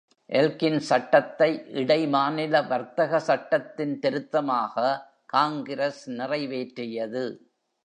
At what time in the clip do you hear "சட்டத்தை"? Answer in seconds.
0.89-1.49